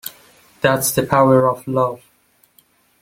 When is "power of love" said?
1.05-2.01